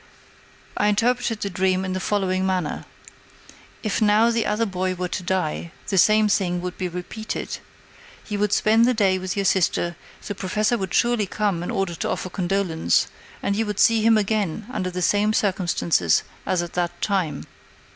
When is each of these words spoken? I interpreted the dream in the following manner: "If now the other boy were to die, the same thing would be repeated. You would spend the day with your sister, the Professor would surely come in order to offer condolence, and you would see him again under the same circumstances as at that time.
I 0.75 0.87
interpreted 0.87 1.41
the 1.41 1.49
dream 1.51 1.85
in 1.85 1.93
the 1.93 1.99
following 1.99 2.43
manner: 2.43 2.85
"If 3.83 4.01
now 4.01 4.31
the 4.31 4.47
other 4.47 4.65
boy 4.65 4.95
were 4.95 5.07
to 5.09 5.21
die, 5.21 5.71
the 5.89 5.97
same 5.99 6.27
thing 6.27 6.59
would 6.59 6.75
be 6.75 6.87
repeated. 6.87 7.59
You 8.27 8.39
would 8.39 8.51
spend 8.51 8.85
the 8.85 8.95
day 8.95 9.19
with 9.19 9.35
your 9.35 9.45
sister, 9.45 9.95
the 10.25 10.33
Professor 10.33 10.75
would 10.75 10.95
surely 10.95 11.27
come 11.27 11.61
in 11.61 11.69
order 11.69 11.93
to 11.93 12.09
offer 12.09 12.31
condolence, 12.31 13.09
and 13.43 13.55
you 13.55 13.67
would 13.67 13.77
see 13.79 14.01
him 14.01 14.17
again 14.17 14.65
under 14.71 14.89
the 14.89 15.03
same 15.03 15.33
circumstances 15.33 16.23
as 16.47 16.63
at 16.63 16.73
that 16.73 16.99
time. 17.03 17.45